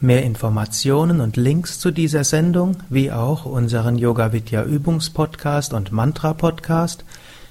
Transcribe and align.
Mehr 0.00 0.22
Informationen 0.22 1.20
und 1.20 1.36
Links 1.36 1.80
zu 1.80 1.90
dieser 1.90 2.22
Sendung, 2.22 2.76
wie 2.88 3.10
auch 3.10 3.44
unseren 3.44 3.98
Yoga 3.98 4.32
Vidya 4.32 4.62
Übungspodcast 4.62 5.72
und 5.72 5.90
Mantra 5.90 6.34
Podcast 6.34 7.04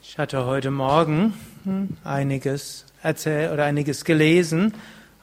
Ich 0.02 0.18
hatte 0.18 0.44
heute 0.44 0.70
Morgen 0.70 1.32
hm, 1.64 1.96
einiges 2.04 2.84
erzählt 3.02 3.52
oder 3.52 3.64
einiges 3.64 4.04
gelesen 4.04 4.74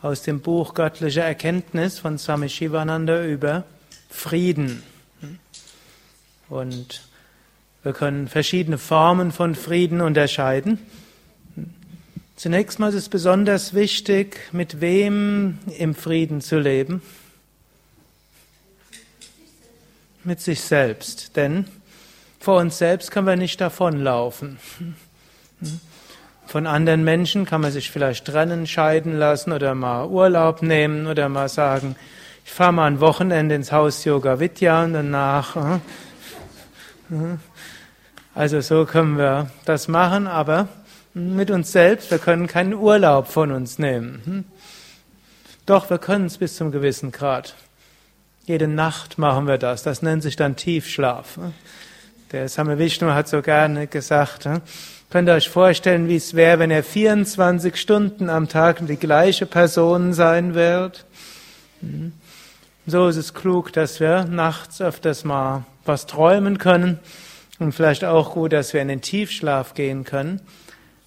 aus 0.05 0.21
dem 0.21 0.39
Buch 0.39 0.75
Göttliche 0.75 1.21
Erkenntnis 1.21 1.97
von 1.97 2.19
Swami 2.19 2.47
Shivananda 2.47 3.25
über 3.25 3.63
Frieden. 4.07 4.83
Und 6.47 7.01
wir 7.81 7.93
können 7.93 8.27
verschiedene 8.27 8.77
Formen 8.77 9.31
von 9.31 9.55
Frieden 9.55 10.01
unterscheiden. 10.01 10.77
Zunächst 12.35 12.77
mal 12.77 12.89
ist 12.89 12.95
es 12.95 13.09
besonders 13.09 13.73
wichtig, 13.73 14.37
mit 14.51 14.79
wem 14.79 15.57
im 15.75 15.95
Frieden 15.95 16.39
zu 16.39 16.59
leben. 16.59 17.01
Mit 20.23 20.39
sich 20.39 20.61
selbst. 20.61 21.35
Denn 21.35 21.65
vor 22.39 22.59
uns 22.59 22.77
selbst 22.77 23.09
können 23.09 23.25
wir 23.25 23.37
nicht 23.37 23.59
davonlaufen. 23.59 24.59
Von 26.47 26.67
anderen 26.67 27.03
Menschen 27.03 27.45
kann 27.45 27.61
man 27.61 27.71
sich 27.71 27.91
vielleicht 27.91 28.25
trennen, 28.25 28.67
scheiden 28.67 29.17
lassen 29.17 29.51
oder 29.51 29.75
mal 29.75 30.07
Urlaub 30.07 30.61
nehmen 30.61 31.07
oder 31.07 31.27
mal 31.27 31.49
sagen, 31.49 31.95
ich 32.45 32.51
fahre 32.51 32.73
mal 32.73 32.85
ein 32.85 32.99
Wochenende 32.99 33.55
ins 33.55 33.71
Haus 33.71 34.05
Yoga 34.05 34.39
Vidya 34.39 34.83
und 34.83 34.93
danach. 34.93 35.55
Äh, 35.55 37.15
äh. 37.15 37.37
Also 38.35 38.61
so 38.61 38.85
können 38.85 39.17
wir 39.17 39.49
das 39.65 39.87
machen, 39.87 40.27
aber 40.27 40.67
mit 41.13 41.49
uns 41.49 41.71
selbst, 41.71 42.11
wir 42.11 42.19
können 42.19 42.47
keinen 42.47 42.73
Urlaub 42.73 43.27
von 43.27 43.51
uns 43.51 43.79
nehmen. 43.79 44.21
Hm? 44.25 44.43
Doch, 45.65 45.89
wir 45.89 45.97
können 45.97 46.25
es 46.25 46.37
bis 46.37 46.57
zum 46.57 46.71
gewissen 46.71 47.11
Grad. 47.11 47.55
Jede 48.45 48.67
Nacht 48.67 49.17
machen 49.17 49.47
wir 49.47 49.57
das. 49.57 49.81
Das 49.81 50.01
nennt 50.01 50.21
sich 50.21 50.35
dann 50.35 50.55
Tiefschlaf. 50.55 51.39
Der 52.31 52.49
Same 52.49 52.77
Vishnu 52.77 53.11
hat 53.11 53.27
so 53.27 53.41
gerne 53.41 53.87
gesagt, 53.87 54.47
Könnt 55.15 55.29
ihr 55.29 55.35
euch 55.35 55.47
vorstellen, 55.47 56.09
wie 56.09 56.17
es 56.17 56.33
wäre, 56.33 56.59
wenn 56.59 56.71
er 56.71 56.83
24 56.83 57.77
Stunden 57.77 58.29
am 58.29 58.49
Tag 58.49 58.85
die 58.85 58.97
gleiche 58.97 59.45
Person 59.45 60.11
sein 60.11 60.55
wird? 60.55 61.05
Hm. 61.79 62.11
So 62.85 63.07
ist 63.07 63.15
es 63.15 63.33
klug, 63.33 63.71
dass 63.71 64.01
wir 64.01 64.25
nachts 64.25 64.81
öfters 64.81 65.23
mal 65.23 65.63
was 65.85 66.05
träumen 66.05 66.57
können 66.57 66.99
und 67.59 67.71
vielleicht 67.71 68.03
auch 68.03 68.33
gut, 68.33 68.51
dass 68.51 68.73
wir 68.73 68.81
in 68.81 68.89
den 68.89 68.99
Tiefschlaf 68.99 69.73
gehen 69.73 70.03
können. 70.03 70.41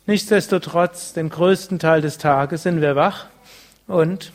Nichtsdestotrotz, 0.06 1.12
den 1.12 1.28
größten 1.28 1.78
Teil 1.78 2.00
des 2.00 2.16
Tages 2.16 2.62
sind 2.62 2.80
wir 2.80 2.96
wach 2.96 3.26
und 3.86 4.32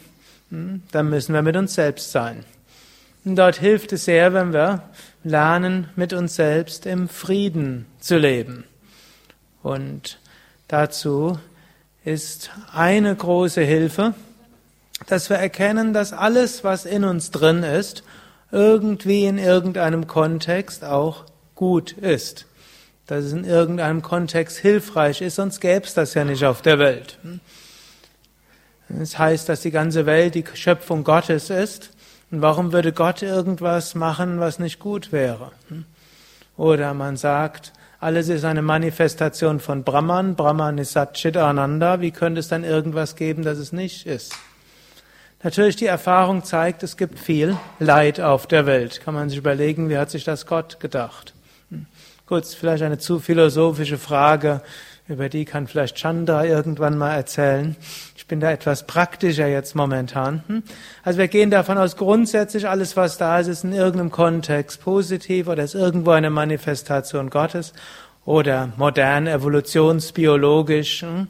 hm, 0.52 0.84
dann 0.92 1.10
müssen 1.10 1.34
wir 1.34 1.42
mit 1.42 1.58
uns 1.58 1.74
selbst 1.74 2.12
sein. 2.12 2.46
Und 3.26 3.38
dort 3.38 3.56
hilft 3.56 3.92
es 3.92 4.06
sehr, 4.06 4.36
wenn 4.36 4.54
wir 4.54 4.84
lernen, 5.24 5.90
mit 5.96 6.14
uns 6.14 6.36
selbst 6.36 6.86
im 6.86 7.10
Frieden 7.10 7.88
zu 8.00 8.20
leben. 8.20 8.66
Und 9.64 10.20
dazu 10.68 11.40
ist 12.06 12.52
eine 12.74 13.16
große 13.16 13.62
Hilfe, 13.62 14.14
dass 15.08 15.30
wir 15.30 15.38
erkennen, 15.38 15.94
dass 15.94 16.14
alles, 16.14 16.64
was 16.64 16.86
in 16.86 17.04
uns 17.04 17.32
drin 17.32 17.64
ist, 17.64 18.04
irgendwie 18.52 19.26
in 19.26 19.38
irgendeinem 19.38 20.06
Kontext 20.06 20.84
auch 20.84 21.26
gut 21.56 21.94
ist. 21.94 22.46
Dass 23.08 23.26
es 23.26 23.34
in 23.34 23.46
irgendeinem 23.46 24.02
Kontext 24.02 24.58
hilfreich 24.58 25.22
ist, 25.22 25.36
sonst 25.36 25.60
gäbe 25.60 25.86
es 25.86 25.94
das 25.94 26.14
ja 26.14 26.24
nicht 26.24 26.46
auf 26.46 26.62
der 26.62 26.80
Welt. 26.80 27.18
Das 28.90 29.18
heißt, 29.18 29.50
dass 29.50 29.62
die 29.62 29.72
ganze 29.72 30.06
Welt 30.06 30.36
die 30.36 30.46
Schöpfung 30.54 31.04
Gottes 31.04 31.50
ist. 31.50 31.90
Und 32.32 32.42
warum 32.42 32.72
würde 32.74 32.94
Gott 32.94 33.22
irgendwas 33.22 33.96
machen, 33.96 34.40
was 34.40 34.60
nicht 34.60 34.80
gut 34.80 35.12
wäre? 35.12 35.52
Oder 36.58 36.94
man 36.94 37.18
sagt, 37.18 37.74
alles 38.00 38.30
ist 38.30 38.44
eine 38.44 38.62
Manifestation 38.62 39.60
von 39.60 39.84
Brahman. 39.84 40.36
Brahman 40.36 40.78
ist 40.78 40.92
Satchit 40.92 41.38
Ananda. 41.38 42.02
Wie 42.02 42.12
könnte 42.12 42.40
es 42.40 42.48
dann 42.48 42.64
irgendwas 42.64 43.16
geben, 43.16 43.44
das 43.44 43.58
es 43.58 43.72
nicht 43.72 44.06
ist? 44.06 44.34
Natürlich, 45.42 45.76
die 45.76 45.88
Erfahrung 45.88 46.44
zeigt, 46.44 46.84
es 46.84 46.96
gibt 46.96 47.20
viel 47.20 47.58
Leid 47.80 48.22
auf 48.22 48.48
der 48.48 48.66
Welt. 48.66 49.02
Kann 49.02 49.14
man 49.14 49.30
sich 49.30 49.38
überlegen, 49.38 49.90
wie 49.90 49.98
hat 49.98 50.10
sich 50.10 50.24
das 50.24 50.46
Gott 50.46 50.80
gedacht? 50.80 51.34
Hm. 51.70 51.86
Gut, 52.26 52.46
vielleicht 52.46 52.84
eine 52.84 52.98
zu 52.98 53.20
philosophische 53.20 53.98
Frage, 53.98 54.62
über 55.10 55.28
die 55.28 55.44
kann 55.44 55.68
vielleicht 55.68 55.98
Chandra 55.98 56.46
irgendwann 56.46 56.98
mal 56.98 57.14
erzählen. 57.14 57.76
Bin 58.34 58.40
da 58.40 58.50
etwas 58.50 58.88
praktischer 58.88 59.46
jetzt 59.46 59.76
momentan. 59.76 60.44
Hm. 60.48 60.64
Also 61.04 61.20
wir 61.20 61.28
gehen 61.28 61.52
davon 61.52 61.78
aus, 61.78 61.98
grundsätzlich 61.98 62.68
alles, 62.68 62.98
was 62.98 63.20
da 63.20 63.38
ist, 63.38 63.46
ist 63.46 63.64
in 63.64 63.74
irgendeinem 63.74 64.10
Kontext 64.10 64.82
positiv 64.82 65.48
oder 65.48 65.64
ist 65.64 65.76
irgendwo 65.76 66.10
eine 66.10 66.32
Manifestation 66.32 67.30
Gottes 67.30 67.74
oder 68.26 68.74
modern 68.76 69.28
evolutionsbiologisch 69.28 71.04
hm, 71.04 71.28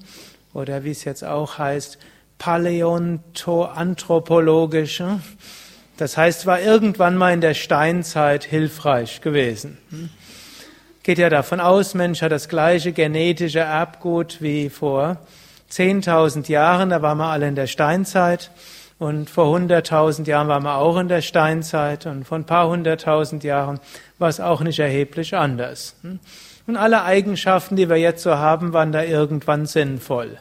oder 0.53 0.85
wie 0.85 0.91
es 0.91 1.03
jetzt 1.03 1.25
auch 1.25 1.57
heißt, 1.57 1.97
paläontoanthropologisch. 2.37 4.99
Hm. 4.99 5.21
Das 5.97 6.15
heißt, 6.15 6.45
war 6.45 6.61
irgendwann 6.61 7.17
mal 7.17 7.33
in 7.33 7.41
der 7.41 7.53
Steinzeit 7.53 8.45
hilfreich 8.45 9.19
gewesen. 9.19 9.77
Geht 11.03 11.17
ja 11.17 11.29
davon 11.29 11.59
aus, 11.59 11.95
Mensch 11.95 12.21
hat 12.21 12.31
das 12.31 12.47
gleiche 12.47 12.93
genetische 12.93 13.59
Erbgut 13.59 14.41
wie 14.41 14.69
vor 14.69 15.17
10.000 15.73 16.49
Jahren, 16.49 16.91
da 16.91 17.01
waren 17.01 17.17
wir 17.17 17.29
alle 17.29 17.47
in 17.47 17.55
der 17.55 17.65
Steinzeit. 17.67 18.51
Und 18.99 19.29
vor 19.29 19.57
100.000 19.57 20.27
Jahren 20.27 20.47
waren 20.47 20.63
wir 20.63 20.75
auch 20.75 20.97
in 20.97 21.07
der 21.07 21.21
Steinzeit. 21.21 22.05
Und 22.05 22.25
vor 22.25 22.37
ein 22.37 22.45
paar 22.45 22.67
hunderttausend 22.67 23.43
Jahren 23.43 23.79
war 24.19 24.29
es 24.29 24.39
auch 24.39 24.61
nicht 24.61 24.77
erheblich 24.77 25.35
anders. 25.35 25.95
Und 26.67 26.77
alle 26.77 27.03
Eigenschaften, 27.03 27.75
die 27.75 27.89
wir 27.89 27.97
jetzt 27.97 28.21
so 28.21 28.35
haben, 28.35 28.71
waren 28.71 28.91
da 28.91 29.03
irgendwann 29.03 29.65
sinnvoll. 29.65 30.37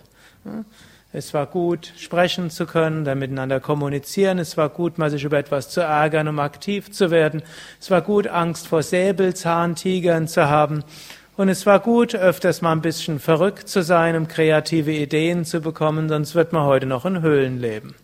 Es 1.14 1.32
war 1.34 1.46
gut, 1.46 1.92
sprechen 1.96 2.50
zu 2.50 2.66
können, 2.66 3.04
dann 3.04 3.18
miteinander 3.18 3.58
kommunizieren. 3.58 4.38
Es 4.38 4.56
war 4.56 4.68
gut, 4.68 4.98
mal 4.98 5.10
sich 5.10 5.24
über 5.24 5.38
etwas 5.38 5.70
zu 5.70 5.80
ärgern, 5.80 6.28
um 6.28 6.38
aktiv 6.38 6.92
zu 6.92 7.10
werden. 7.10 7.42
Es 7.80 7.90
war 7.90 8.02
gut, 8.02 8.28
Angst 8.28 8.66
vor 8.66 8.82
Säbelzahntigern 8.82 10.28
zu 10.28 10.48
haben. 10.48 10.84
Und 11.34 11.48
es 11.48 11.64
war 11.64 11.80
gut, 11.80 12.14
öfters 12.14 12.60
mal 12.60 12.72
ein 12.72 12.82
bisschen 12.82 13.18
verrückt 13.18 13.66
zu 13.68 13.82
sein, 13.82 14.16
um 14.16 14.28
kreative 14.28 14.92
Ideen 14.92 15.46
zu 15.46 15.60
bekommen, 15.60 16.08
sonst 16.08 16.34
wird 16.34 16.52
man 16.52 16.64
heute 16.64 16.84
noch 16.84 17.06
in 17.06 17.22
Höhlen 17.22 17.58
leben. 17.58 17.94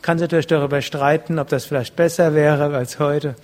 Kann 0.00 0.18
sich 0.18 0.24
natürlich 0.24 0.46
darüber 0.46 0.80
streiten, 0.80 1.38
ob 1.38 1.48
das 1.48 1.66
vielleicht 1.66 1.96
besser 1.96 2.34
wäre 2.34 2.74
als 2.74 2.98
heute. 2.98 3.36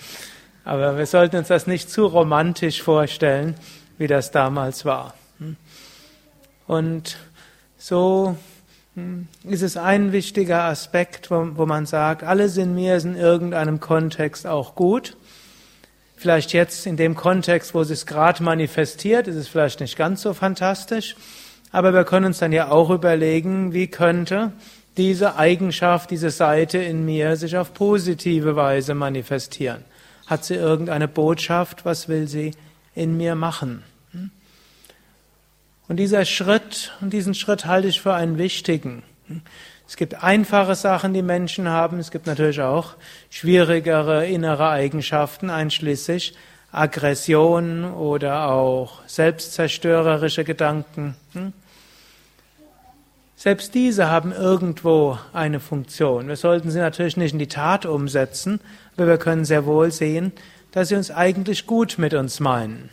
Aber 0.65 0.97
wir 0.97 1.05
sollten 1.05 1.37
uns 1.37 1.49
das 1.49 1.67
nicht 1.67 1.91
zu 1.91 2.07
romantisch 2.07 2.83
vorstellen, 2.83 3.55
wie 3.99 4.07
das 4.07 4.31
damals 4.31 4.87
war. 4.87 5.13
Und 6.67 7.19
so 7.77 8.37
hm, 8.95 9.29
ist 9.45 9.63
es 9.63 9.77
ein 9.77 10.13
wichtiger 10.13 10.65
Aspekt, 10.65 11.31
wo, 11.31 11.51
wo 11.55 11.67
man 11.67 11.85
sagt, 11.85 12.25
alles 12.25 12.57
in 12.57 12.75
mir 12.75 12.97
ist 12.97 13.05
in 13.05 13.17
irgendeinem 13.17 13.79
Kontext 13.79 14.47
auch 14.47 14.75
gut. 14.75 15.19
Vielleicht 16.17 16.53
jetzt 16.55 16.87
in 16.87 16.97
dem 16.97 17.15
Kontext, 17.15 17.75
wo 17.75 17.83
es 17.83 17.89
sich 17.89 18.07
gerade 18.07 18.43
manifestiert, 18.43 19.29
ist 19.29 19.37
es 19.37 19.49
vielleicht 19.49 19.81
nicht 19.81 19.97
ganz 19.97 20.23
so 20.23 20.33
fantastisch. 20.33 21.15
Aber 21.73 21.93
wir 21.93 22.05
können 22.05 22.27
uns 22.27 22.39
dann 22.39 22.53
ja 22.53 22.71
auch 22.71 22.91
überlegen, 22.91 23.75
wie 23.75 23.87
könnte 23.87 24.53
diese 24.97 25.37
Eigenschaft, 25.37 26.11
diese 26.11 26.31
Seite 26.31 26.79
in 26.79 27.05
mir 27.05 27.37
sich 27.37 27.57
auf 27.57 27.75
positive 27.75 28.57
Weise 28.57 28.95
manifestieren. 28.95 29.85
Hat 30.27 30.45
sie 30.45 30.55
irgendeine 30.55 31.07
Botschaft? 31.07 31.85
Was 31.85 32.09
will 32.09 32.29
sie 32.29 32.53
in 32.95 33.17
mir 33.19 33.35
machen? 33.35 33.83
Hm? 34.13 34.31
Und 35.87 35.99
dieser 35.99 36.25
Schritt, 36.25 36.93
und 37.03 37.13
diesen 37.13 37.35
Schritt 37.35 37.67
halte 37.67 37.89
ich 37.89 38.01
für 38.01 38.15
einen 38.15 38.39
wichtigen. 38.39 39.03
Es 39.89 39.97
gibt 39.97 40.23
einfache 40.23 40.75
Sachen, 40.75 41.15
die 41.15 41.23
Menschen 41.23 41.69
haben. 41.69 41.99
Es 41.99 42.11
gibt 42.11 42.27
natürlich 42.27 42.61
auch 42.61 42.95
schwierigere 43.31 44.27
innere 44.27 44.69
Eigenschaften, 44.69 45.49
einschließlich 45.49 46.35
Aggression 46.73 47.85
oder 47.85 48.51
auch 48.51 49.01
selbstzerstörerische 49.07 50.45
Gedanken. 50.45 51.15
Hm? 51.33 51.53
Selbst 53.37 53.75
diese 53.75 54.11
haben 54.11 54.33
irgendwo 54.33 55.19
eine 55.33 55.61
Funktion. 55.61 56.27
Wir 56.27 56.37
sollten 56.37 56.71
sie 56.71 56.79
natürlich 56.79 57.17
nicht 57.17 57.33
in 57.33 57.39
die 57.39 57.49
Tat 57.49 57.87
umsetzen, 57.87 58.61
aber 58.97 59.07
wir 59.07 59.19
können 59.19 59.45
sehr 59.45 59.67
wohl 59.67 59.93
sehen, 59.93 60.33
dass 60.73 60.89
sie 60.89 60.97
uns 60.97 61.11
eigentlich 61.11 61.67
gut 61.67 61.97
mit 61.99 62.13
uns 62.15 62.41
meinen. 62.41 62.89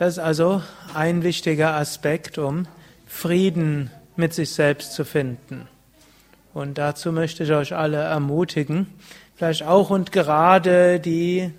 Das 0.00 0.14
ist 0.14 0.18
also 0.18 0.62
ein 0.94 1.22
wichtiger 1.24 1.74
Aspekt, 1.74 2.38
um 2.38 2.66
Frieden 3.06 3.90
mit 4.16 4.32
sich 4.32 4.48
selbst 4.48 4.94
zu 4.94 5.04
finden. 5.04 5.68
Und 6.54 6.78
dazu 6.78 7.12
möchte 7.12 7.44
ich 7.44 7.52
euch 7.52 7.74
alle 7.74 7.98
ermutigen, 7.98 8.86
vielleicht 9.36 9.62
auch 9.62 9.90
und 9.90 10.10
gerade 10.10 11.00
die, 11.00 11.52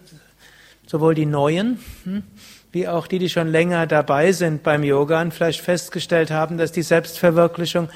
sowohl 0.88 1.14
die 1.14 1.28
Neuen, 1.28 1.78
hm, 2.04 2.24
wie 2.72 2.88
auch 2.88 3.06
die, 3.06 3.20
die 3.20 3.30
schon 3.30 3.48
länger 3.48 3.86
dabei 3.86 4.32
sind 4.32 4.64
beim 4.64 4.82
Yoga 4.82 5.22
und 5.22 5.36
vielleicht 5.36 5.62
festgestellt 5.62 6.32
haben, 6.32 6.58
dass 6.58 6.72
die 6.72 6.82
Selbstverwirklichung 6.82 7.90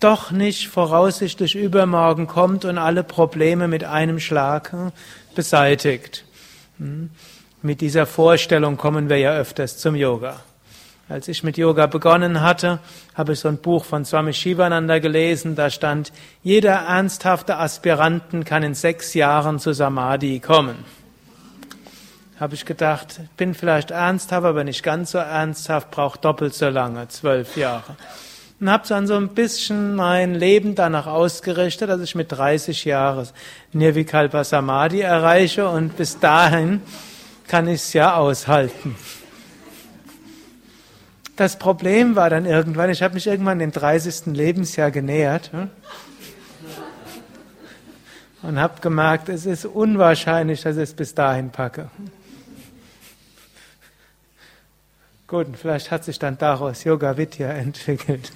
doch 0.00 0.30
nicht 0.30 0.68
voraussichtlich 0.68 1.54
übermorgen 1.54 2.28
kommt 2.28 2.64
und 2.64 2.78
alle 2.78 3.04
Probleme 3.04 3.68
mit 3.68 3.84
einem 3.84 4.20
Schlag 4.20 4.72
hm, 4.72 4.90
beseitigt. 5.34 6.24
Mit 7.64 7.80
dieser 7.80 8.06
Vorstellung 8.06 8.76
kommen 8.76 9.08
wir 9.08 9.18
ja 9.18 9.34
öfters 9.34 9.78
zum 9.78 9.94
Yoga. 9.94 10.40
Als 11.08 11.28
ich 11.28 11.44
mit 11.44 11.56
Yoga 11.56 11.86
begonnen 11.86 12.40
hatte, 12.40 12.80
habe 13.14 13.34
ich 13.34 13.38
so 13.38 13.46
ein 13.46 13.58
Buch 13.58 13.84
von 13.84 14.04
Swami 14.04 14.32
Shivananda 14.32 14.98
gelesen, 14.98 15.54
da 15.54 15.70
stand, 15.70 16.12
jeder 16.42 16.72
ernsthafte 16.72 17.58
Aspiranten 17.58 18.44
kann 18.44 18.64
in 18.64 18.74
sechs 18.74 19.14
Jahren 19.14 19.60
zu 19.60 19.74
Samadhi 19.74 20.40
kommen. 20.40 20.84
Habe 22.40 22.56
ich 22.56 22.64
gedacht, 22.64 23.20
bin 23.36 23.54
vielleicht 23.54 23.92
ernsthaft, 23.92 24.44
aber 24.44 24.64
nicht 24.64 24.82
ganz 24.82 25.12
so 25.12 25.18
ernsthaft, 25.18 25.92
braucht 25.92 26.24
doppelt 26.24 26.54
so 26.54 26.68
lange, 26.68 27.06
zwölf 27.06 27.56
Jahre. 27.56 27.94
Und 28.58 28.70
habe 28.70 28.88
dann 28.88 29.06
so 29.06 29.14
ein 29.14 29.28
bisschen 29.28 29.94
mein 29.94 30.34
Leben 30.34 30.74
danach 30.74 31.06
ausgerichtet, 31.06 31.88
dass 31.88 32.00
ich 32.00 32.16
mit 32.16 32.32
30 32.32 32.84
Jahren 32.86 33.28
Nirvikalpa 33.72 34.42
Samadhi 34.42 35.02
erreiche 35.02 35.68
und 35.68 35.96
bis 35.96 36.18
dahin 36.18 36.80
kann 37.48 37.68
ich 37.68 37.82
es 37.82 37.92
ja 37.92 38.16
aushalten. 38.16 38.96
Das 41.36 41.58
Problem 41.58 42.14
war 42.14 42.30
dann 42.30 42.44
irgendwann, 42.44 42.90
ich 42.90 43.02
habe 43.02 43.14
mich 43.14 43.26
irgendwann 43.26 43.58
dem 43.58 43.72
30. 43.72 44.26
Lebensjahr 44.26 44.90
genähert 44.90 45.50
und 48.42 48.58
habe 48.58 48.80
gemerkt, 48.80 49.28
es 49.28 49.46
ist 49.46 49.64
unwahrscheinlich, 49.64 50.62
dass 50.62 50.76
ich 50.76 50.82
es 50.82 50.94
bis 50.94 51.14
dahin 51.14 51.50
packe. 51.50 51.90
Gut, 55.26 55.46
vielleicht 55.56 55.90
hat 55.90 56.04
sich 56.04 56.18
dann 56.18 56.36
daraus 56.36 56.84
Yoga 56.84 57.16
Vidya 57.16 57.48
entwickelt. 57.48 58.30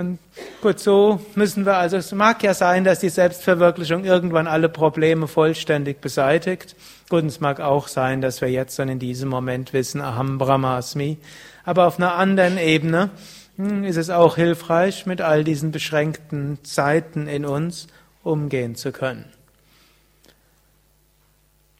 Und 0.00 0.18
gut, 0.62 0.80
so 0.80 1.20
müssen 1.34 1.66
wir, 1.66 1.76
also 1.76 1.98
es 1.98 2.10
mag 2.12 2.42
ja 2.42 2.54
sein, 2.54 2.84
dass 2.84 3.00
die 3.00 3.10
Selbstverwirklichung 3.10 4.06
irgendwann 4.06 4.46
alle 4.46 4.70
Probleme 4.70 5.28
vollständig 5.28 6.00
beseitigt. 6.00 6.74
Gut, 7.10 7.24
es 7.24 7.40
mag 7.40 7.60
auch 7.60 7.86
sein, 7.86 8.22
dass 8.22 8.40
wir 8.40 8.48
jetzt 8.48 8.78
dann 8.78 8.88
in 8.88 8.98
diesem 8.98 9.28
Moment 9.28 9.74
wissen, 9.74 10.00
Aham 10.00 10.38
Brahmasmi. 10.38 11.18
Aber 11.66 11.86
auf 11.86 11.98
einer 11.98 12.14
anderen 12.14 12.56
Ebene 12.56 13.10
hm, 13.56 13.84
ist 13.84 13.98
es 13.98 14.08
auch 14.08 14.36
hilfreich, 14.36 15.04
mit 15.04 15.20
all 15.20 15.44
diesen 15.44 15.70
beschränkten 15.70 16.58
Zeiten 16.64 17.26
in 17.26 17.44
uns 17.44 17.86
umgehen 18.22 18.76
zu 18.76 18.92
können. 18.92 19.26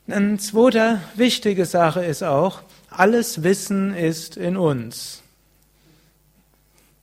Eine 0.08 0.37
zweite 0.37 1.00
wichtige 1.14 1.64
Sache 1.64 2.05
ist 2.05 2.22
auch, 2.22 2.61
alles 2.90 3.43
Wissen 3.43 3.94
ist 3.94 4.37
in 4.37 4.58
uns. 4.58 5.22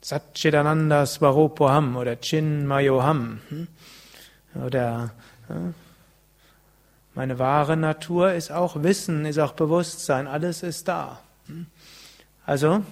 Satchidananda 0.07 1.06
Swarupoham 1.06 1.98
oder 1.98 2.15
Chinmayoham. 2.15 3.42
Hm? 3.50 3.68
Oder 4.65 5.12
meine 7.13 7.39
wahre 7.39 7.75
Natur 7.75 8.31
ist 8.31 8.50
auch 8.50 8.83
Wissen, 8.83 9.25
ist 9.25 9.38
auch 9.38 9.51
Bewusstsein, 9.51 10.27
alles 10.27 10.63
ist 10.63 10.88
da. 10.88 11.19
Hm? 11.48 11.65
Also, 12.45 12.86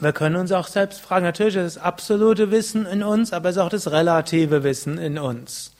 wir 0.00 0.12
können 0.12 0.36
uns 0.36 0.52
auch 0.52 0.66
selbst 0.66 1.00
fragen, 1.00 1.24
natürlich 1.24 1.56
ist 1.56 1.76
das 1.76 1.82
absolute 1.82 2.50
Wissen 2.50 2.84
in 2.84 3.02
uns, 3.02 3.32
aber 3.32 3.48
es 3.48 3.56
ist 3.56 3.62
auch 3.62 3.70
das 3.70 3.90
relative 3.90 4.64
Wissen 4.64 4.98
in 4.98 5.18
uns. 5.18 5.72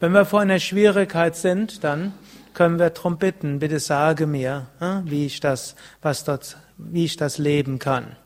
Wenn 0.00 0.10
wir 0.10 0.24
vor 0.24 0.40
einer 0.40 0.58
Schwierigkeit 0.58 1.36
sind, 1.36 1.84
dann 1.84 2.14
können 2.52 2.80
wir 2.80 2.90
darum 2.90 3.16
bitten, 3.18 3.60
bitte 3.60 3.78
sage 3.78 4.26
mir, 4.26 4.66
hm, 4.80 5.02
wie 5.04 5.26
ich 5.26 5.38
das, 5.38 5.76
was 6.02 6.24
dort, 6.24 6.56
wie 6.78 7.04
ich 7.04 7.16
das 7.16 7.38
leben 7.38 7.78
kann. 7.78 8.16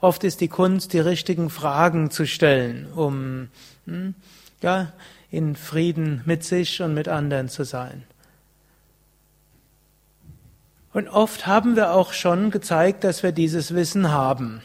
Oft 0.00 0.24
ist 0.24 0.40
die 0.40 0.48
Kunst, 0.48 0.92
die 0.92 1.00
richtigen 1.00 1.50
Fragen 1.50 2.10
zu 2.10 2.26
stellen, 2.26 2.86
um 2.92 3.48
hm, 3.86 4.14
ja, 4.62 4.92
in 5.30 5.56
Frieden 5.56 6.22
mit 6.24 6.44
sich 6.44 6.82
und 6.82 6.94
mit 6.94 7.08
anderen 7.08 7.48
zu 7.48 7.64
sein. 7.64 8.04
Und 10.92 11.08
oft 11.08 11.46
haben 11.46 11.76
wir 11.76 11.92
auch 11.92 12.12
schon 12.12 12.50
gezeigt, 12.50 13.04
dass 13.04 13.22
wir 13.22 13.32
dieses 13.32 13.74
Wissen 13.74 14.10
haben. 14.10 14.62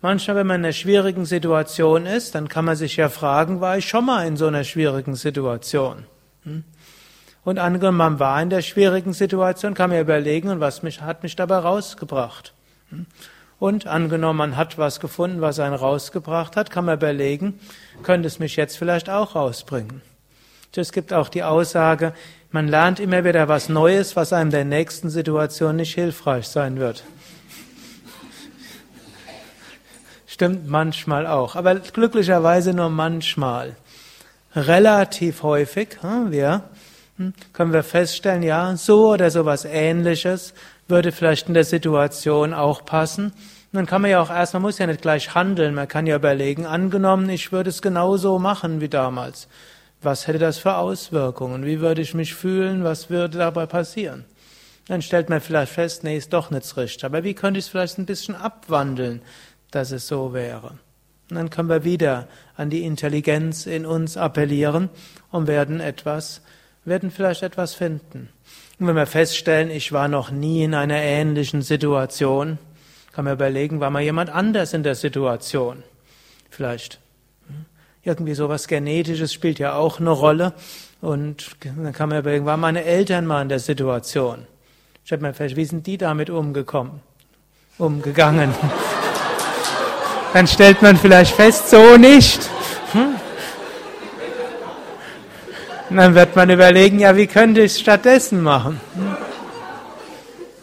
Manchmal, 0.00 0.36
wenn 0.36 0.46
man 0.46 0.60
in 0.60 0.66
einer 0.66 0.72
schwierigen 0.72 1.24
Situation 1.24 2.06
ist, 2.06 2.34
dann 2.34 2.48
kann 2.48 2.64
man 2.64 2.76
sich 2.76 2.96
ja 2.96 3.08
fragen, 3.08 3.60
war 3.60 3.78
ich 3.78 3.88
schon 3.88 4.04
mal 4.04 4.26
in 4.26 4.36
so 4.36 4.46
einer 4.46 4.62
schwierigen 4.62 5.16
Situation? 5.16 6.04
Und 7.44 7.58
angenommen, 7.58 7.98
man 7.98 8.18
war 8.20 8.40
in 8.40 8.50
der 8.50 8.62
schwierigen 8.62 9.12
Situation, 9.12 9.74
kann 9.74 9.90
man 9.90 10.00
überlegen, 10.00 10.50
und 10.50 10.60
was 10.60 10.82
mich, 10.82 11.00
hat 11.00 11.22
mich 11.22 11.36
dabei 11.36 11.56
rausgebracht? 11.56 12.52
Und 13.58 13.86
angenommen, 13.86 14.38
man 14.38 14.56
hat 14.56 14.78
was 14.78 15.00
gefunden, 15.00 15.40
was 15.40 15.60
einen 15.60 15.74
rausgebracht 15.74 16.56
hat, 16.56 16.70
kann 16.70 16.84
man 16.84 16.96
überlegen, 16.96 17.58
könnte 18.02 18.26
es 18.26 18.38
mich 18.38 18.56
jetzt 18.56 18.76
vielleicht 18.76 19.08
auch 19.08 19.34
rausbringen. 19.34 20.02
Es 20.76 20.90
gibt 20.90 21.12
auch 21.12 21.28
die 21.28 21.44
Aussage, 21.44 22.12
man 22.50 22.66
lernt 22.66 22.98
immer 23.00 23.24
wieder 23.24 23.48
was 23.48 23.68
Neues, 23.68 24.16
was 24.16 24.32
einem 24.32 24.50
der 24.50 24.64
nächsten 24.64 25.08
Situation 25.08 25.76
nicht 25.76 25.94
hilfreich 25.94 26.48
sein 26.48 26.78
wird. 26.78 27.04
Stimmt 30.26 30.68
manchmal 30.68 31.28
auch, 31.28 31.54
aber 31.54 31.76
glücklicherweise 31.76 32.74
nur 32.74 32.90
manchmal. 32.90 33.76
Relativ 34.56 35.44
häufig, 35.44 35.98
wir, 36.02 36.64
hm, 37.18 37.34
können 37.52 37.72
wir 37.72 37.84
feststellen, 37.84 38.42
ja, 38.42 38.76
so 38.76 39.12
oder 39.12 39.30
sowas 39.30 39.64
ähnliches 39.64 40.54
würde 40.88 41.12
vielleicht 41.12 41.48
in 41.48 41.54
der 41.54 41.64
Situation 41.64 42.52
auch 42.52 42.84
passen. 42.84 43.32
Dann 43.74 43.86
kann 43.86 44.02
man 44.02 44.10
ja 44.12 44.22
auch 44.22 44.30
erst, 44.30 44.52
man 44.52 44.62
muss 44.62 44.78
ja 44.78 44.86
nicht 44.86 45.02
gleich 45.02 45.34
handeln, 45.34 45.74
man 45.74 45.88
kann 45.88 46.06
ja 46.06 46.14
überlegen, 46.14 46.64
angenommen, 46.64 47.28
ich 47.28 47.50
würde 47.50 47.70
es 47.70 47.82
genauso 47.82 48.38
machen 48.38 48.80
wie 48.80 48.88
damals. 48.88 49.48
Was 50.00 50.28
hätte 50.28 50.38
das 50.38 50.58
für 50.58 50.76
Auswirkungen? 50.76 51.64
Wie 51.64 51.80
würde 51.80 52.00
ich 52.00 52.14
mich 52.14 52.36
fühlen? 52.36 52.84
Was 52.84 53.10
würde 53.10 53.38
dabei 53.38 53.66
passieren? 53.66 54.26
Dann 54.86 55.02
stellt 55.02 55.28
man 55.28 55.40
vielleicht 55.40 55.72
fest, 55.72 56.04
nee, 56.04 56.16
ist 56.16 56.32
doch 56.32 56.52
nicht 56.52 56.76
richtig. 56.76 57.04
Aber 57.04 57.24
wie 57.24 57.34
könnte 57.34 57.58
ich 57.58 57.64
es 57.64 57.68
vielleicht 57.68 57.98
ein 57.98 58.06
bisschen 58.06 58.36
abwandeln, 58.36 59.22
dass 59.72 59.90
es 59.90 60.06
so 60.06 60.32
wäre? 60.32 60.78
Und 61.28 61.36
dann 61.36 61.50
können 61.50 61.68
wir 61.68 61.82
wieder 61.82 62.28
an 62.56 62.70
die 62.70 62.84
Intelligenz 62.84 63.66
in 63.66 63.86
uns 63.86 64.16
appellieren 64.16 64.88
und 65.32 65.48
werden 65.48 65.80
etwas, 65.80 66.42
werden 66.84 67.10
vielleicht 67.10 67.42
etwas 67.42 67.74
finden. 67.74 68.28
Und 68.78 68.86
wenn 68.86 68.94
wir 68.94 69.06
feststellen, 69.06 69.70
ich 69.72 69.90
war 69.90 70.06
noch 70.06 70.30
nie 70.30 70.62
in 70.62 70.74
einer 70.74 71.02
ähnlichen 71.02 71.62
Situation, 71.62 72.58
kann 73.14 73.26
man 73.26 73.34
überlegen, 73.34 73.78
war 73.78 73.90
mal 73.90 74.02
jemand 74.02 74.28
anders 74.28 74.74
in 74.74 74.82
der 74.82 74.96
Situation? 74.96 75.84
Vielleicht 76.50 76.98
hm, 77.46 77.64
irgendwie 78.02 78.34
sowas 78.34 78.66
Genetisches 78.66 79.32
spielt 79.32 79.60
ja 79.60 79.74
auch 79.74 80.00
eine 80.00 80.10
Rolle. 80.10 80.52
Und 81.00 81.56
dann 81.62 81.92
kann 81.92 82.08
man 82.08 82.18
überlegen, 82.18 82.44
waren 82.44 82.58
meine 82.58 82.82
Eltern 82.82 83.24
mal 83.24 83.42
in 83.42 83.48
der 83.48 83.60
Situation? 83.60 84.48
Stellt 85.04 85.22
man 85.22 85.32
fest, 85.32 85.54
wie 85.54 85.64
sind 85.64 85.86
die 85.86 85.96
damit 85.96 86.28
umgekommen? 86.28 87.02
Umgegangen? 87.78 88.52
dann 90.32 90.48
stellt 90.48 90.82
man 90.82 90.96
vielleicht 90.96 91.36
fest, 91.36 91.70
so 91.70 91.96
nicht. 91.96 92.50
Hm? 92.92 93.14
Und 95.90 95.96
dann 95.96 96.16
wird 96.16 96.34
man 96.34 96.50
überlegen, 96.50 96.98
ja, 96.98 97.14
wie 97.16 97.28
könnte 97.28 97.60
ich 97.60 97.72
es 97.72 97.80
stattdessen 97.80 98.42
machen? 98.42 98.80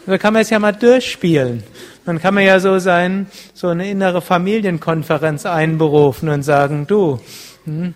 Da 0.04 0.18
kann 0.18 0.34
man 0.34 0.42
es 0.42 0.50
ja 0.50 0.58
mal 0.58 0.72
durchspielen. 0.72 1.62
Dann 2.04 2.20
kann 2.20 2.34
man 2.34 2.44
ja 2.44 2.58
so 2.60 2.78
sein, 2.78 3.26
so 3.54 3.68
eine 3.68 3.90
innere 3.90 4.20
Familienkonferenz 4.20 5.46
einberufen 5.46 6.28
und 6.28 6.42
sagen, 6.42 6.86
du, 6.86 7.20
hm, 7.64 7.94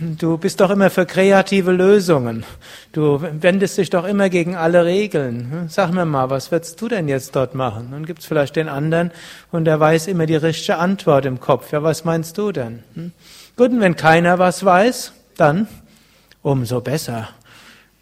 Du 0.00 0.38
bist 0.38 0.60
doch 0.60 0.70
immer 0.70 0.90
für 0.90 1.06
kreative 1.06 1.70
Lösungen. 1.70 2.44
Du 2.92 3.20
wendest 3.22 3.78
dich 3.78 3.90
doch 3.90 4.04
immer 4.04 4.28
gegen 4.28 4.56
alle 4.56 4.84
Regeln. 4.84 5.50
Hm? 5.50 5.68
Sag 5.68 5.92
mir 5.92 6.04
mal, 6.04 6.30
was 6.30 6.50
würdest 6.50 6.80
du 6.80 6.88
denn 6.88 7.06
jetzt 7.06 7.36
dort 7.36 7.54
machen? 7.54 7.88
Dann 7.92 8.04
gibt's 8.04 8.26
vielleicht 8.26 8.56
den 8.56 8.68
anderen 8.68 9.12
und 9.52 9.66
der 9.66 9.78
weiß 9.78 10.08
immer 10.08 10.26
die 10.26 10.34
richtige 10.36 10.78
Antwort 10.78 11.26
im 11.26 11.38
Kopf. 11.38 11.70
Ja, 11.70 11.82
was 11.82 12.04
meinst 12.04 12.36
du 12.38 12.50
denn? 12.50 12.82
Hm? 12.94 13.12
Gut, 13.56 13.70
und 13.70 13.80
wenn 13.80 13.94
keiner 13.94 14.38
was 14.40 14.64
weiß, 14.64 15.12
dann 15.36 15.68
umso 16.42 16.80
besser. 16.80 17.28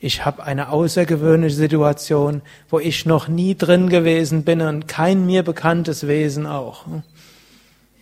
Ich 0.05 0.25
habe 0.25 0.43
eine 0.43 0.71
außergewöhnliche 0.71 1.55
Situation, 1.55 2.43
wo 2.69 2.81
ich 2.81 3.07
noch 3.07 3.29
nie 3.29 3.55
drin 3.55 3.89
gewesen 3.89 4.43
bin 4.43 4.61
und 4.61 4.89
kein 4.89 5.25
mir 5.27 5.45
bekanntes 5.45 6.09
Wesen 6.09 6.45
auch. 6.45 6.87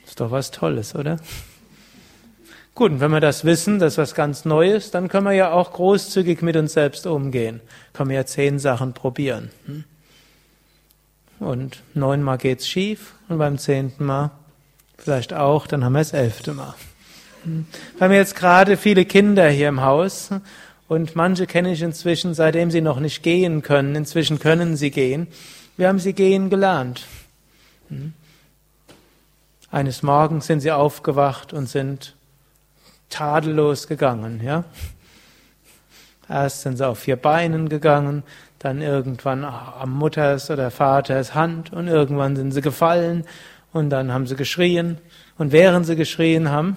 Ist 0.07 0.19
doch 0.19 0.31
was 0.31 0.51
Tolles, 0.51 0.95
oder? 0.95 1.19
Gut, 2.75 2.93
und 2.93 3.01
wenn 3.01 3.11
wir 3.11 3.21
das 3.21 3.45
wissen, 3.45 3.79
das 3.79 3.93
ist 3.93 3.99
was 3.99 4.15
ganz 4.15 4.47
Neues, 4.47 4.91
dann 4.91 5.09
können 5.09 5.27
wir 5.27 5.35
ja 5.35 5.53
auch 5.53 5.75
großzügig 5.75 6.41
mit 6.41 6.57
uns 6.57 6.73
selbst 6.73 7.07
umgehen. 7.07 7.61
Können 7.93 8.09
wir 8.09 8.17
ja 8.17 8.25
zehn 8.25 8.59
Sachen 8.59 8.95
probieren. 8.95 9.51
Und 11.39 11.83
neunmal 11.93 12.39
geht's 12.39 12.67
schief 12.67 13.13
und 13.29 13.37
beim 13.37 13.59
zehnten 13.59 14.07
Mal 14.07 14.31
vielleicht 14.97 15.35
auch, 15.35 15.67
dann 15.67 15.85
haben 15.85 15.93
wir 15.93 15.99
das 15.99 16.15
elfte 16.15 16.55
Mal. 16.55 16.75
Wir 17.45 18.01
haben 18.01 18.13
jetzt 18.13 18.37
gerade 18.37 18.79
viele 18.79 19.05
Kinder 19.05 19.51
hier 19.51 19.69
im 19.69 19.83
Haus 19.83 20.31
und 20.91 21.15
manche 21.15 21.47
kenne 21.47 21.71
ich 21.71 21.83
inzwischen, 21.83 22.35
seitdem 22.35 22.73
sie 22.73 22.81
noch 22.81 22.99
nicht 22.99 23.23
gehen 23.23 23.63
können. 23.63 23.95
Inzwischen 23.95 24.41
können 24.41 24.75
sie 24.75 24.91
gehen. 24.91 25.29
Wir 25.77 25.87
haben 25.87 26.01
sie 26.01 26.15
gehen 26.15 26.51
gelernt. 26.51 27.07
Hm? 27.91 28.13
Eines 29.71 30.03
Morgens 30.03 30.49
sind 30.49 30.59
sie 30.59 30.73
aufgewacht 30.73 31.53
und 31.53 31.69
sind 31.69 32.17
tadellos 33.09 33.87
gegangen, 33.87 34.41
ja. 34.43 34.65
Erst 36.29 36.63
sind 36.63 36.77
sie 36.77 36.89
auf 36.89 36.99
vier 36.99 37.15
Beinen 37.15 37.69
gegangen, 37.69 38.25
dann 38.59 38.83
irgendwann 38.83 39.45
am 39.45 39.93
Mutters 39.93 40.51
oder 40.51 40.73
Vaters 40.73 41.37
Hand 41.37 41.73
und 41.73 41.87
irgendwann 41.87 42.35
sind 42.35 42.51
sie 42.51 42.63
gefallen 42.63 43.27
und 43.73 43.91
dann 43.91 44.13
haben 44.13 44.27
sie 44.27 44.35
geschrien 44.35 44.99
und 45.39 45.53
während 45.53 45.87
sie 45.87 45.95
geschrien 45.95 46.51
haben, 46.51 46.77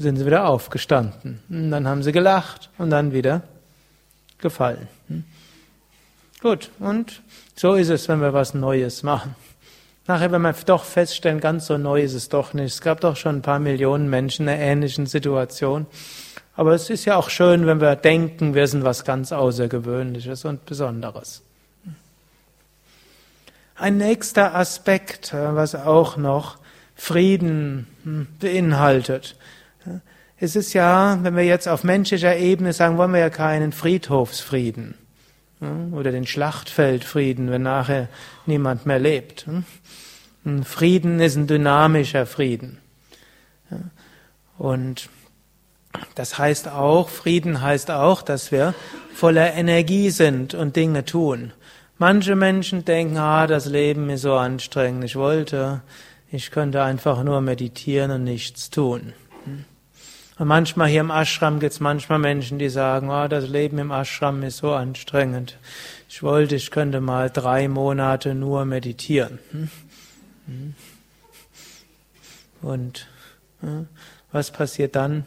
sind 0.00 0.16
sie 0.16 0.26
wieder 0.26 0.46
aufgestanden. 0.46 1.40
Und 1.48 1.70
dann 1.70 1.86
haben 1.86 2.02
sie 2.02 2.12
gelacht 2.12 2.70
und 2.78 2.90
dann 2.90 3.12
wieder 3.12 3.42
gefallen. 4.38 4.88
Hm? 5.08 5.24
Gut, 6.40 6.70
und 6.78 7.22
so 7.54 7.74
ist 7.74 7.90
es, 7.90 8.08
wenn 8.08 8.20
wir 8.20 8.32
was 8.32 8.54
Neues 8.54 9.02
machen. 9.02 9.34
Nachher, 10.06 10.32
wenn 10.32 10.42
wir 10.42 10.54
doch 10.64 10.84
feststellen, 10.84 11.40
ganz 11.40 11.66
so 11.66 11.76
neu 11.76 12.02
ist 12.02 12.14
es 12.14 12.28
doch 12.28 12.54
nicht. 12.54 12.72
Es 12.72 12.80
gab 12.80 13.00
doch 13.00 13.16
schon 13.16 13.36
ein 13.36 13.42
paar 13.42 13.58
Millionen 13.58 14.08
Menschen 14.08 14.48
in 14.48 14.54
einer 14.54 14.62
ähnlichen 14.62 15.06
Situation. 15.06 15.86
Aber 16.56 16.72
es 16.72 16.90
ist 16.90 17.04
ja 17.04 17.16
auch 17.16 17.30
schön, 17.30 17.66
wenn 17.66 17.80
wir 17.80 17.94
denken, 17.94 18.54
wir 18.54 18.66
sind 18.66 18.82
was 18.82 19.04
ganz 19.04 19.32
Außergewöhnliches 19.32 20.44
und 20.46 20.66
Besonderes. 20.66 21.42
Ein 23.76 23.98
nächster 23.98 24.54
Aspekt, 24.54 25.32
was 25.32 25.74
auch 25.74 26.16
noch 26.16 26.58
Frieden 26.96 27.86
hm, 28.04 28.26
beinhaltet. 28.40 29.36
Es 30.38 30.56
ist 30.56 30.72
ja, 30.72 31.18
wenn 31.22 31.36
wir 31.36 31.44
jetzt 31.44 31.68
auf 31.68 31.84
menschlicher 31.84 32.36
Ebene 32.36 32.72
sagen, 32.72 32.96
wollen 32.96 33.12
wir 33.12 33.20
ja 33.20 33.30
keinen 33.30 33.72
Friedhofsfrieden 33.72 34.94
oder 35.92 36.10
den 36.12 36.26
Schlachtfeldfrieden, 36.26 37.50
wenn 37.50 37.62
nachher 37.62 38.08
niemand 38.46 38.86
mehr 38.86 38.98
lebt. 38.98 39.46
Ein 40.44 40.64
Frieden 40.64 41.20
ist 41.20 41.36
ein 41.36 41.46
dynamischer 41.46 42.24
Frieden. 42.24 42.78
Und 44.56 45.10
das 46.14 46.38
heißt 46.38 46.68
auch, 46.68 47.08
Frieden 47.10 47.60
heißt 47.60 47.90
auch, 47.90 48.22
dass 48.22 48.50
wir 48.50 48.74
voller 49.12 49.52
Energie 49.54 50.10
sind 50.10 50.54
und 50.54 50.76
Dinge 50.76 51.04
tun. 51.04 51.52
Manche 51.98 52.36
Menschen 52.36 52.86
denken, 52.86 53.18
ah, 53.18 53.46
das 53.46 53.66
Leben 53.66 54.08
ist 54.08 54.22
so 54.22 54.34
anstrengend, 54.34 55.04
ich 55.04 55.16
wollte, 55.16 55.82
ich 56.32 56.50
könnte 56.50 56.82
einfach 56.82 57.22
nur 57.22 57.42
meditieren 57.42 58.10
und 58.10 58.24
nichts 58.24 58.70
tun. 58.70 59.12
Und 59.46 60.48
manchmal 60.48 60.88
hier 60.88 61.00
im 61.00 61.10
Ashram 61.10 61.60
gibt 61.60 61.74
es 61.74 61.80
manchmal 61.80 62.18
Menschen, 62.18 62.58
die 62.58 62.70
sagen, 62.70 63.10
oh, 63.10 63.28
das 63.28 63.48
Leben 63.48 63.78
im 63.78 63.90
Ashram 63.90 64.42
ist 64.42 64.56
so 64.58 64.72
anstrengend. 64.72 65.58
Ich 66.08 66.22
wollte, 66.22 66.56
ich 66.56 66.70
könnte 66.70 67.00
mal 67.00 67.28
drei 67.28 67.68
Monate 67.68 68.34
nur 68.34 68.64
meditieren. 68.64 69.38
Und 72.62 73.06
was 74.32 74.50
passiert 74.50 74.96
dann? 74.96 75.24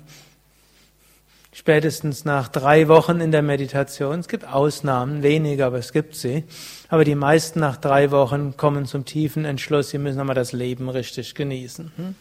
Spätestens 1.55 2.25
nach 2.25 2.47
drei 2.47 2.87
Wochen 2.87 3.21
in 3.21 3.31
der 3.31 3.43
Meditation, 3.43 4.19
es 4.19 4.27
gibt 4.27 4.47
Ausnahmen, 4.47 5.21
weniger, 5.21 5.67
aber 5.67 5.77
es 5.77 5.93
gibt 5.93 6.15
sie, 6.15 6.45
aber 6.89 7.05
die 7.05 7.13
meisten 7.13 7.59
nach 7.59 7.77
drei 7.77 8.09
Wochen 8.09 8.57
kommen 8.57 8.87
zum 8.87 9.05
tiefen 9.05 9.45
Entschluss, 9.45 9.91
sie 9.91 9.99
müssen 9.99 10.19
einmal 10.19 10.35
das 10.35 10.51
Leben 10.51 10.89
richtig 10.89 11.35
genießen. 11.35 11.91
Mhm. 11.95 12.15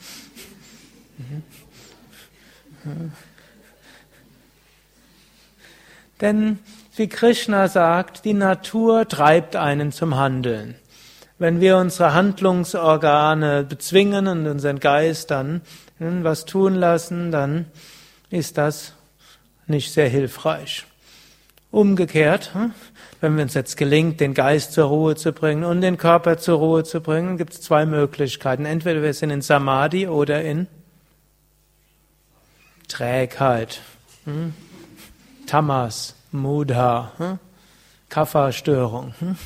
Denn 6.21 6.59
wie 6.97 7.09
Krishna 7.09 7.69
sagt, 7.69 8.25
die 8.25 8.35
Natur 8.35 9.09
treibt 9.09 9.57
einen 9.57 9.93
zum 9.93 10.17
Handeln. 10.17 10.75
Wenn 11.39 11.61
wir 11.61 11.79
unsere 11.79 12.15
Handlungsorgane 12.15 13.65
bezwingen 13.65 14.29
und 14.29 14.47
unseren 14.47 14.79
Geist 14.79 15.31
dann 15.31 15.63
was 15.99 16.45
tun 16.45 16.75
lassen, 16.75 17.33
dann 17.33 17.67
ist 18.31 18.59
das 18.59 18.93
nicht 19.67 19.93
sehr 19.93 20.09
hilfreich. 20.09 20.85
Umgekehrt, 21.71 22.55
hm, 22.55 22.73
wenn 23.21 23.39
uns 23.41 23.55
jetzt 23.55 23.77
gelingt, 23.77 24.21
den 24.21 24.35
Geist 24.35 24.73
zur 24.73 24.87
Ruhe 24.87 25.17
zu 25.17 25.33
bringen 25.33 25.65
und 25.65 25.81
den 25.81 25.97
Körper 25.97 26.37
zur 26.37 26.59
Ruhe 26.59 26.85
zu 26.85 27.01
bringen, 27.01 27.39
gibt 27.39 27.55
es 27.55 27.63
zwei 27.63 27.87
Möglichkeiten. 27.87 28.67
Entweder 28.67 29.03
wir 29.03 29.15
sind 29.15 29.31
in 29.31 29.41
Samadhi 29.41 30.07
oder 30.07 30.43
in 30.43 30.67
Trägheit, 32.93 33.81
hm? 34.25 34.53
Tamas, 35.47 36.15
Mudha, 36.31 37.13
hm? 37.17 37.39
Kapha-Störung. 38.11 39.15
Hm? 39.19 39.37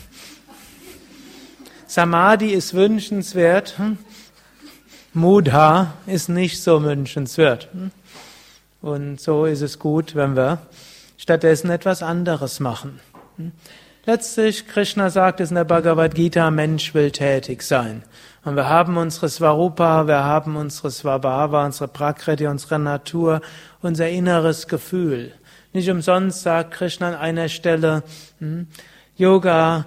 Samadhi 1.87 2.51
ist 2.51 2.75
wünschenswert, 2.75 3.79
hm? 3.79 3.99
Mudha 5.13 5.95
ist 6.07 6.29
nicht 6.29 6.61
so 6.61 6.83
wünschenswert. 6.83 7.69
Hm? 7.73 7.93
Und 8.83 9.21
so 9.21 9.45
ist 9.45 9.61
es 9.61 9.79
gut, 9.79 10.17
wenn 10.17 10.35
wir 10.35 10.59
stattdessen 11.17 11.71
etwas 11.71 12.03
anderes 12.03 12.59
machen. 12.59 12.99
Hm? 14.07 14.13
Letztlich, 14.13 14.69
Krishna 14.69 15.11
sagt 15.11 15.41
es 15.41 15.51
in 15.51 15.57
der 15.57 15.65
Bhagavad 15.65 16.15
Gita, 16.15 16.51
Mensch 16.51 16.95
will 16.95 17.11
tätig 17.11 17.63
sein. 17.63 18.05
Und 18.45 18.55
wir 18.55 18.69
haben 18.69 18.97
unsere 18.97 19.29
Svarupa, 19.29 20.07
wir 20.07 20.23
haben 20.23 20.57
unsere 20.57 20.91
Svabhava, 20.91 21.67
unsere 21.67 21.89
Prakriti, 21.89 22.47
unsere 22.47 22.79
Natur, 22.79 23.41
unser 23.83 24.09
inneres 24.09 24.69
Gefühl. 24.69 25.33
Nicht 25.73 25.91
umsonst 25.91 26.43
sagt 26.43 26.73
Krishna 26.73 27.09
an 27.09 27.15
einer 27.17 27.49
Stelle, 27.49 28.05
hm, 28.39 28.69
Yoga 29.17 29.87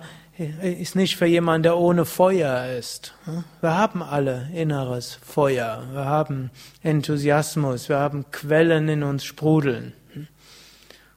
ist 0.62 0.96
nicht 0.96 1.18
für 1.18 1.26
jemanden, 1.26 1.64
der 1.64 1.78
ohne 1.78 2.06
Feuer 2.06 2.78
ist. 2.78 3.14
Hm? 3.26 3.44
Wir 3.62 3.78
haben 3.78 4.04
alle 4.04 4.50
inneres 4.54 5.20
Feuer, 5.22 5.84
wir 5.92 6.06
haben 6.06 6.52
Enthusiasmus, 6.84 7.90
wir 7.90 8.00
haben 8.00 8.26
Quellen 8.32 8.90
in 8.90 9.04
uns 9.04 9.24
sprudeln. 9.24 9.94
Hm? 10.14 10.28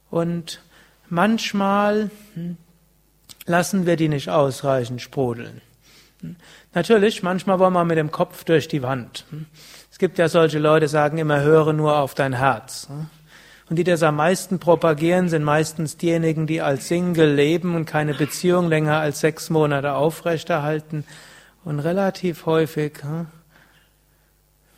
Und 0.09 0.61
manchmal 1.09 2.09
lassen 3.45 3.85
wir 3.85 3.95
die 3.95 4.09
nicht 4.09 4.29
ausreichend 4.29 5.01
sprudeln. 5.01 5.61
Natürlich, 6.73 7.21
manchmal 7.23 7.59
wollen 7.59 7.73
wir 7.73 7.83
mit 7.83 7.97
dem 7.97 8.11
Kopf 8.11 8.43
durch 8.45 8.67
die 8.67 8.81
Wand. 8.81 9.25
Es 9.91 9.99
gibt 9.99 10.17
ja 10.17 10.29
solche 10.29 10.59
Leute, 10.59 10.85
die 10.85 10.91
sagen 10.91 11.17
immer, 11.17 11.41
höre 11.41 11.73
nur 11.73 11.97
auf 11.97 12.13
dein 12.15 12.33
Herz. 12.33 12.87
Und 13.69 13.77
die 13.77 13.83
das 13.83 14.03
am 14.03 14.15
meisten 14.17 14.59
propagieren, 14.59 15.29
sind 15.29 15.43
meistens 15.43 15.97
diejenigen, 15.97 16.47
die 16.47 16.61
als 16.61 16.87
Single 16.87 17.33
leben 17.33 17.75
und 17.75 17.85
keine 17.85 18.13
Beziehung 18.13 18.69
länger 18.69 18.99
als 18.99 19.19
sechs 19.19 19.49
Monate 19.49 19.93
aufrechterhalten. 19.93 21.05
Und 21.63 21.79
relativ 21.79 22.45
häufig, 22.45 22.93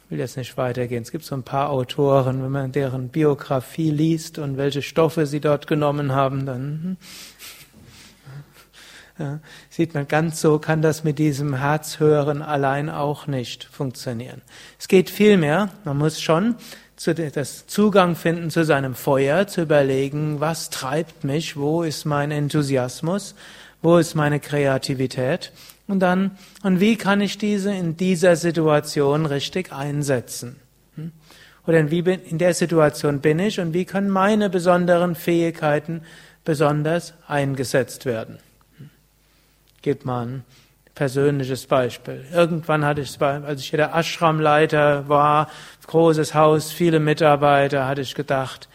ich 0.06 0.12
will 0.12 0.20
jetzt 0.20 0.38
nicht 0.38 0.56
weitergehen, 0.58 1.02
es 1.02 1.12
gibt 1.12 1.26
so 1.26 1.36
ein 1.36 1.44
paar 1.44 1.72
Autoren, 1.72 2.44
wenn 2.44 2.52
man 2.52 2.72
deren 2.72 3.10
Biografie 3.10 3.90
liest 3.90 4.38
und 4.38 4.58
welche 4.58 4.82
Stoffe 4.82 5.26
sie 5.26 5.40
dort 5.40 5.66
genommen 5.66 6.12
haben, 6.12 6.46
dann 6.46 6.62
hm, 6.62 6.98
ja, 9.18 9.40
sieht 9.70 9.94
man, 9.94 10.08
ganz 10.08 10.42
so 10.42 10.60
kann 10.60 10.82
das 10.82 11.04
mit 11.04 11.20
diesem 11.20 11.56
Herzhören 11.56 12.42
allein 12.42 12.90
auch 12.90 13.28
nicht 13.28 13.64
funktionieren. 13.64 14.42
Es 14.78 14.88
geht 14.88 15.10
vielmehr, 15.10 15.70
man 15.86 15.98
muss 15.98 16.22
schon 16.22 16.56
zu, 16.98 17.14
das 17.14 17.68
Zugang 17.68 18.16
finden 18.16 18.50
zu 18.50 18.66
seinem 18.66 18.96
Feuer, 18.96 19.48
zu 19.48 19.62
überlegen, 19.62 20.40
was 20.40 20.70
treibt 20.70 21.24
mich, 21.24 21.58
wo 21.58 21.84
ist 21.84 22.06
mein 22.06 22.32
Enthusiasmus, 22.32 23.36
wo 23.82 23.98
ist 23.98 24.16
meine 24.16 24.40
Kreativität 24.40 25.52
und 25.88 26.00
dann, 26.00 26.32
und 26.64 26.80
wie 26.80 26.96
kann 26.98 27.22
ich 27.22 27.38
diese 27.38 27.74
in 27.74 27.98
dieser 27.98 28.36
Situation 28.36 29.26
richtig 29.26 29.72
einsetzen. 29.72 30.58
Hm? 30.96 31.12
Oder 31.68 31.80
in, 31.80 31.92
wie 31.92 32.02
bin, 32.02 32.22
in 32.22 32.38
der 32.38 32.54
Situation 32.54 33.22
bin 33.22 33.40
ich 33.40 33.60
und 33.60 33.74
wie 33.74 33.86
können 33.86 34.10
meine 34.10 34.50
besonderen 34.50 35.16
Fähigkeiten 35.16 36.02
besonders 36.44 37.14
eingesetzt 37.28 38.06
werden. 38.06 38.38
Gib 39.86 40.04
mal 40.04 40.26
ein 40.26 40.44
persönliches 40.96 41.68
Beispiel. 41.68 42.26
Irgendwann 42.34 42.84
hatte 42.84 43.02
ich, 43.02 43.22
als 43.22 43.62
ich 43.62 43.70
hier 43.70 43.78
der 43.78 43.94
Ashramleiter 43.94 45.08
war, 45.08 45.48
großes 45.86 46.34
Haus, 46.34 46.72
viele 46.72 47.00
Mitarbeiter, 47.00 47.88
hatte 47.88 48.02
ich 48.02 48.16
gedacht, 48.16 48.68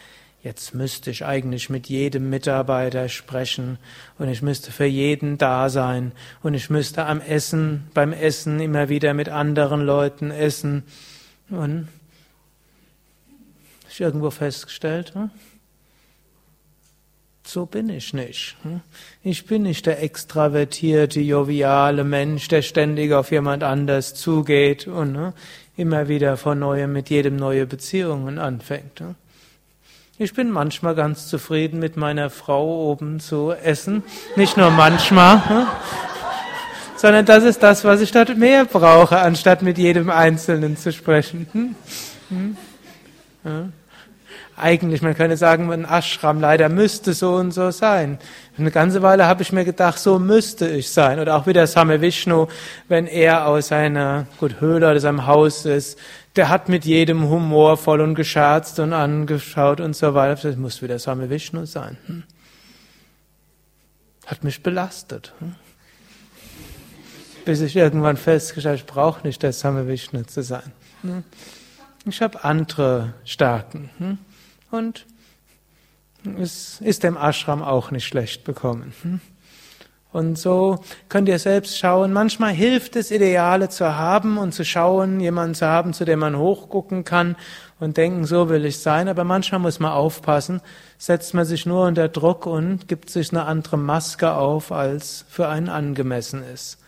jetzt 0.45 0.73
müsste 0.73 1.11
ich 1.11 1.25
eigentlich 1.25 1.69
mit 1.69 1.89
jedem 1.89 2.31
Mitarbeiter 2.31 3.09
sprechen 3.09 3.79
und 4.21 4.29
ich 4.29 4.41
müsste 4.41 4.71
für 4.71 4.85
jeden 4.85 5.37
da 5.37 5.69
sein 5.69 6.13
und 6.45 6.55
ich 6.55 6.71
müsste 6.71 7.07
am 7.07 7.21
Essen, 7.21 7.89
beim 7.93 8.13
Essen 8.13 8.61
immer 8.61 8.89
wieder 8.89 9.13
mit 9.13 9.29
anderen 9.29 9.81
Leuten 9.81 10.31
essen 10.31 10.85
und 11.49 11.89
ich 13.91 14.01
irgendwo 14.01 14.31
festgestellt, 14.31 15.13
hm? 15.17 15.33
So 17.51 17.67
bin 17.67 17.89
ich 17.89 18.15
nicht. 18.15 18.57
Hm? 18.63 18.81
Ich 19.25 19.47
bin 19.47 19.63
nicht 19.63 19.87
der 19.87 20.03
extravertierte, 20.03 21.21
joviale 21.21 22.05
Mensch, 22.05 22.47
der 22.49 22.63
ständig 22.63 23.13
auf 23.13 23.33
jemand 23.33 23.65
anders 23.65 24.15
zugeht 24.15 24.87
und 24.87 25.17
hm, 25.17 25.33
immer 25.77 26.09
wieder 26.09 26.37
von 26.37 26.59
neuem 26.61 26.93
mit 26.93 27.11
jedem 27.11 27.37
neue 27.37 27.67
Beziehungen 27.67 28.39
anfängt. 28.39 29.03
Ich 30.19 30.35
bin 30.35 30.51
manchmal 30.51 30.95
ganz 30.95 31.29
zufrieden 31.29 31.81
mit 31.81 31.97
meiner 31.97 32.31
Frau 32.31 32.91
oben 32.91 33.21
zu 33.21 33.53
essen. 33.53 34.03
Nicht 34.37 34.57
nur 34.57 34.71
manchmal, 34.71 35.67
sondern 36.97 37.25
das 37.25 37.43
ist 37.43 37.63
das, 37.63 37.85
was 37.85 38.01
ich 38.01 38.13
dort 38.13 38.37
mehr 38.37 38.67
brauche, 38.67 39.19
anstatt 39.19 39.63
mit 39.63 39.79
jedem 39.79 40.11
Einzelnen 40.11 40.77
zu 40.77 40.93
sprechen. 40.93 41.75
Eigentlich, 44.61 45.03
man 45.03 45.15
könnte 45.15 45.37
sagen, 45.37 45.73
ein 45.73 45.85
Ashram 45.85 46.41
leider 46.41 46.69
müsste 46.69 47.15
so 47.15 47.35
und 47.35 47.53
so 47.53 47.71
sein. 47.71 48.19
Eine 48.59 48.71
ganze 48.71 49.03
Weile 49.03 49.27
habe 49.27 49.43
ich 49.43 49.53
mir 49.53 49.65
gedacht, 49.65 49.99
so 49.99 50.19
müsste 50.19 50.69
ich 50.69 50.91
sein. 50.91 51.19
Oder 51.19 51.37
auch 51.37 51.47
wie 51.47 51.53
der 51.53 51.67
Same 51.67 52.01
Vishnu, 52.01 52.47
wenn 52.89 53.07
er 53.07 53.47
aus 53.47 53.69
seiner 53.69 54.27
gut, 54.39 54.61
Höhle 54.61 54.91
oder 54.91 55.01
seinem 55.01 55.27
Haus 55.27 55.65
ist, 55.65 55.99
der 56.37 56.49
hat 56.49 56.69
mit 56.69 56.85
jedem 56.85 57.29
humorvoll 57.29 58.01
und 58.01 58.15
gescherzt 58.15 58.79
und 58.79 58.93
angeschaut 58.93 59.81
und 59.81 59.97
so 59.97 60.15
weiter. 60.15 60.49
Das 60.49 60.57
muss 60.57 60.83
wie 60.83 60.89
der 60.89 60.99
Same 60.99 61.31
Vishnu 61.31 61.67
sein. 61.67 61.97
Hm? 62.07 62.23
Hat 64.27 64.45
mich 64.45 64.63
belastet. 64.63 65.33
Hm? 65.41 65.55
Bis 67.45 67.61
ich 67.63 67.75
irgendwann 67.75 68.17
festgestellt 68.17 68.81
habe, 68.81 68.89
ich 68.89 68.95
brauche 68.95 69.27
nicht 69.27 69.43
der 69.43 69.53
Same 69.53 69.89
Vishnu 69.89 70.23
zu 70.25 70.43
sein. 70.43 70.73
Hm? 71.03 71.25
Ich 72.07 72.23
habe 72.23 72.45
andere 72.45 73.15
Stärken. 73.25 73.91
Und 74.71 75.07
es 76.39 76.81
ist 76.81 77.03
dem 77.03 77.17
Ashram 77.17 77.63
auch 77.63 77.91
nicht 77.91 78.07
schlecht 78.07 78.45
bekommen. 78.45 78.93
Hm? 79.03 79.21
Und 80.13 80.39
so 80.39 80.81
könnt 81.09 81.29
ihr 81.29 81.39
selbst 81.39 81.79
schauen, 81.79 82.13
manchmal 82.13 82.53
hilft 82.53 82.97
es, 82.97 83.13
Ideale 83.13 83.69
zu 83.69 83.97
haben 83.97 84.39
und 84.39 84.53
zu 84.53 84.65
schauen, 84.65 85.21
jemanden 85.21 85.55
zu 85.55 85.67
haben, 85.67 85.93
zu 85.93 86.05
dem 86.05 86.19
man 86.19 86.37
hochgucken 86.37 87.05
kann 87.05 87.37
und 87.79 87.97
denken, 87.97 88.25
so 88.25 88.49
will 88.49 88.65
ich 88.65 88.81
sein. 88.81 89.09
Aber 89.09 89.23
manchmal 89.23 89.61
muss 89.61 89.79
man 89.79 89.93
aufpassen, 89.93 90.63
setzt 90.99 91.33
man 91.33 91.45
sich 91.45 91.65
nur 91.65 91.87
unter 91.87 92.09
Druck 92.09 92.47
und 92.47 92.89
gibt 92.89 93.09
sich 93.09 93.31
eine 93.31 93.45
andere 93.45 93.79
Maske 93.79 94.35
auf, 94.35 94.73
als 94.73 95.25
für 95.29 95.47
einen 95.47 95.69
angemessen 95.69 96.43
ist. 96.43 96.79